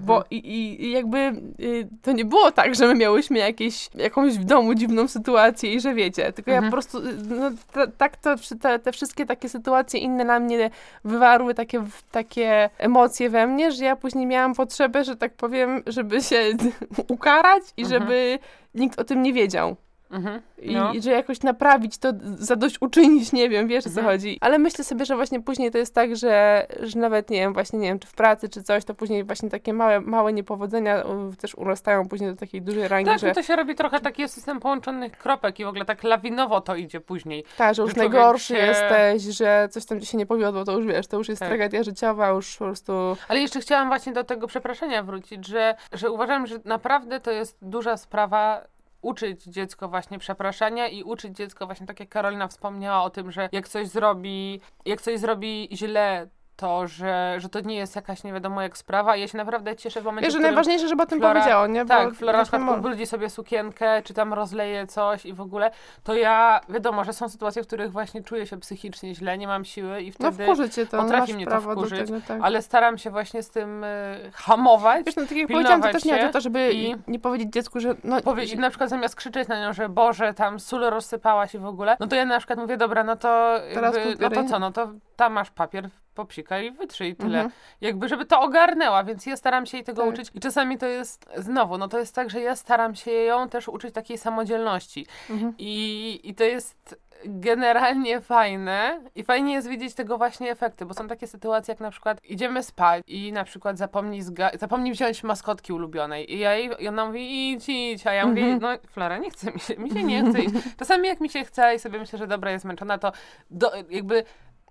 [0.00, 1.18] Bo i, i, jakby
[1.60, 5.80] y, to nie było tak, że my miałyśmy jakieś, jakąś w domu dziwną sytuację i
[5.80, 6.70] że wiecie, tylko ja Mhm.
[6.70, 10.70] po prostu, y, no, ta, tak to, te, te wszystkie takie sytuacje inne na mnie
[11.04, 16.20] wywarły takie, takie emocje we mnie, że ja później miałam potrzebę, że tak powiem, żeby
[16.22, 16.36] się
[17.08, 18.02] ukarać i Mhm.
[18.02, 18.38] żeby
[18.74, 19.76] nikt o tym nie wiedział.
[20.10, 20.42] Mhm.
[20.58, 20.92] I, No.
[20.92, 24.06] I że jakoś naprawić to, zadośćuczynić, nie wiem, wiesz o co Mhm.
[24.06, 24.38] chodzi.
[24.40, 27.78] Ale myślę sobie, że właśnie później to jest tak, że, że nawet, nie wiem, właśnie,
[27.78, 31.04] nie wiem, czy w pracy, czy coś, to później właśnie takie małe, małe niepowodzenia
[31.40, 34.60] też urastają później do takiej dużej rangi, Tak, że to się robi trochę taki system
[34.60, 37.44] połączonych kropek i w ogóle tak lawinowo to idzie później.
[37.56, 40.72] tak, że już że najgorszy się- jesteś, że coś tam ci się nie powiodło, to
[40.72, 41.48] już wiesz, to już jest Tak.
[41.48, 42.92] tragedia życiowa, już po prostu...
[43.28, 47.58] Ale jeszcze chciałam właśnie do tego przepraszania wrócić, że, że uważam, że naprawdę to jest
[47.62, 48.64] duża sprawa
[49.02, 53.48] uczyć dziecko właśnie przepraszania i uczyć dziecko właśnie tak jak Karolina wspomniała o tym, że
[53.52, 56.28] jak coś zrobi, jak coś zrobi źle,
[56.58, 59.16] to, że, że to nie jest jakaś nie wiadomo jak sprawa.
[59.16, 61.66] I ja się naprawdę cieszę w momencie, Wiesz, że najważniejsze, żeby o tym Flora- powiedziało,
[61.66, 61.84] nie?
[61.84, 65.70] Bo Tak, Flora na przykład ubrudzi sobie sukienkę, czy tam rozleje coś i w ogóle,
[66.04, 69.64] to ja, wiadomo, że są sytuacje, w których właśnie czuję się psychicznie źle, nie mam
[69.64, 72.40] siły i No wtedy, wkurzy cię to, potrafi mnie to wkurzyć, tego, tak.
[72.42, 75.06] ale staram się właśnie z tym y, hamować.
[75.06, 77.52] Wiesz, no tak jak powiedziałam, to też nie chodzi o to, żeby i- nie powiedzieć
[77.52, 78.20] dziecku, że no...
[78.22, 81.66] Powie, i na przykład zamiast krzyczeć na nią, że Boże, tam sól rozsypała się w
[81.66, 84.72] ogóle, no to ja na przykład mówię, dobra, no to jakby, no to co, no
[84.72, 85.88] to tam masz papier,
[86.22, 87.38] popsikaj i wytrzyj tyle.
[87.42, 87.50] Mhm.
[87.80, 90.14] Jakby, żeby to ogarnęła, więc ja staram się jej tego Tak.
[90.14, 90.30] uczyć.
[90.34, 93.68] I czasami to jest, znowu, no to jest tak, że ja staram się ją też
[93.68, 95.06] uczyć takiej samodzielności.
[95.30, 95.54] Mhm.
[95.58, 101.08] I, I to jest generalnie fajne i fajnie jest widzieć tego właśnie efekty, bo są
[101.08, 105.72] takie sytuacje, jak na przykład idziemy spać i na przykład zapomni, zga- zapomni wziąć maskotki
[105.72, 108.60] ulubionej i, ja jej, i ona mówi idź, idź, a ja mówię, Mhm.
[108.82, 110.54] no Flora, nie chce mi się, mi się nie chce iść.
[110.78, 113.12] Czasami jak mi się chce i sobie myślę, że dobra, jest zmęczona, to
[113.50, 114.24] do, jakby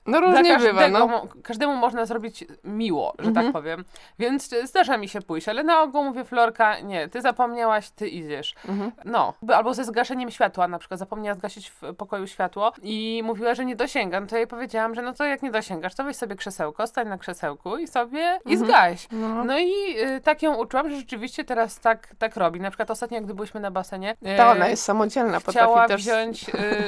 [0.08, 1.08] No różnie bywa, każdego, no.
[1.08, 3.46] mo- każdemu można zrobić miło, że Mhm.
[3.46, 3.86] tak powiem.
[4.20, 8.08] Więc e, zdarza mi się pójść, ale na ogół mówię, Florka, nie, ty zapomniałaś, ty
[8.08, 8.56] idziesz.
[8.70, 8.92] Mhm.
[9.06, 13.66] No, albo ze zgaszeniem światła na przykład, zapomniała zgasić w pokoju światło i mówiła, że
[13.66, 14.20] nie dosięga.
[14.22, 17.08] No to jej powiedziałam, że no to jak nie dosięgasz, to weź sobie krzesełko, stań
[17.08, 18.70] na krzesełku i sobie, i Mhm.
[18.70, 19.08] zgaś.
[19.12, 19.44] No.
[19.44, 22.60] No i y, tak ją uczyłam, że rzeczywiście teraz tak, tak robi.
[22.60, 26.02] Na przykład ostatnio, gdy byliśmy na basenie, y, Ta ona jest samodzielna, chciała potrafi też...
[26.02, 26.46] wziąć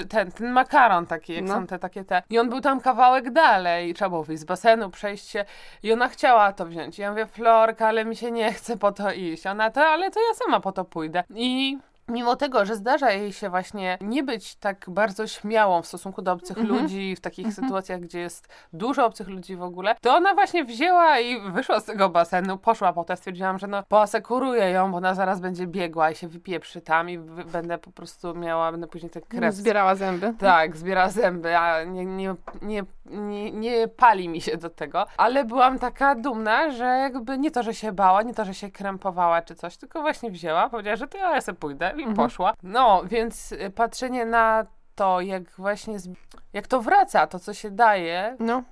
[0.10, 1.54] ten, ten makaron taki, jak No.
[1.54, 2.24] są te takie te.
[2.30, 5.46] I on był tam kawałek dalej, trzeba było wyjść z basenu, przejść się.
[5.84, 7.00] I ona chciała to wziąć.
[7.00, 9.48] I ja mówię, Florka, ale mi się nie chce po to iść.
[9.48, 11.24] Ona to, ale to ja sama po to pójdę.
[11.36, 11.78] I
[12.10, 16.32] Mimo tego, że zdarza jej się właśnie nie być tak bardzo śmiałą w stosunku do
[16.32, 16.82] obcych Mhm.
[16.82, 21.20] ludzi, w takich sytuacjach, gdzie jest dużo obcych ludzi w ogóle, to ona właśnie wzięła
[21.20, 25.40] i wyszła z tego basenu, poszła potem, stwierdziłam, że no poasekuruję ją, bo ona zaraz
[25.40, 27.18] będzie biegła i się wypieprzy tam i
[27.52, 30.34] będę po prostu miała, będę później tę krew Zbierała zęby.
[30.40, 35.06] tak, zbiera zęby, a nie, nie, nie, nie, nie pali mi się do tego.
[35.18, 38.72] Ale byłam taka dumna, że jakby nie to, że się bała, nie to, że się
[38.72, 42.16] krępowała czy coś, tylko właśnie wzięła, powiedziała, że to ja sobie pójdę i Mhm.
[42.28, 42.54] poszła.
[42.64, 46.10] No, więc y, patrzenie na to, jak właśnie, z,
[46.54, 48.64] jak to wraca, to co się daje, No.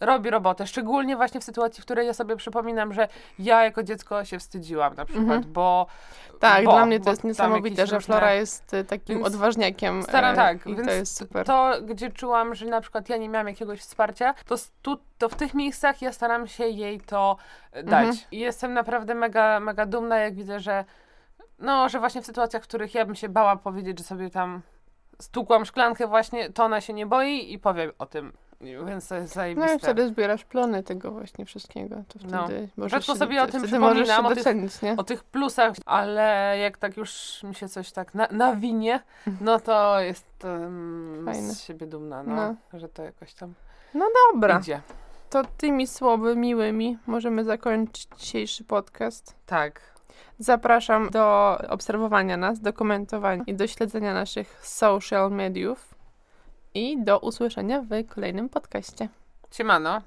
[0.00, 0.66] robi robotę.
[0.66, 4.94] Szczególnie właśnie w sytuacji, w której ja sobie przypominam, że ja jako dziecko się wstydziłam
[4.94, 5.52] na przykład, Mhm.
[5.52, 5.86] bo...
[6.40, 10.02] Tak, bo, dla mnie to jest niesamowite, że różne- Flora jest y, takim Więc odważniakiem.
[10.02, 11.46] Staram, e, tak, I więc to jest super.
[11.46, 15.34] to, gdzie czułam, że na przykład ja nie miałam jakiegoś wsparcia, to, tu, to w
[15.34, 17.36] tych miejscach ja staram się jej to
[17.72, 18.06] dać.
[18.08, 18.16] Mhm.
[18.30, 20.84] I jestem naprawdę mega, mega dumna, jak widzę, że
[21.58, 24.62] no, że właśnie w sytuacjach, w których ja bym się bała powiedzieć, że sobie tam
[25.20, 28.32] stukłam szklankę właśnie, to ona się nie boi i powie o tym.
[28.86, 29.74] Więc to jest No zajebiste.
[29.76, 31.96] i wtedy zbierasz plony tego właśnie wszystkiego.
[32.08, 32.44] To No.
[32.44, 34.94] wtedy możesz Rzadko się, sobie o tym się przypominam, o tych- docenić, nie?
[34.96, 39.00] o tych plusach, ale jak tak już mi się coś tak na, nawinie,
[39.40, 41.54] no to jestem Fajne.
[41.54, 42.36] z siebie dumna, no,
[42.72, 42.78] No.
[42.78, 43.54] że to jakoś tam
[44.34, 44.80] Dobra, idzie.
[45.30, 49.34] to tymi słowy miłymi możemy zakończyć dzisiejszy podcast.
[49.46, 49.80] Tak.
[50.38, 55.94] Zapraszam do obserwowania nas, do komentowania i do śledzenia naszych social mediów
[56.74, 59.08] i do usłyszenia w kolejnym podcaście.
[59.50, 60.02] Siemano.